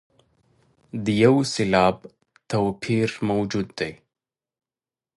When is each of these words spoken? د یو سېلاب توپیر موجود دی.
د 1.03 1.05
یو 1.23 1.35
سېلاب 1.53 1.97
توپیر 2.49 3.09
موجود 3.29 3.67
دی. 3.79 3.91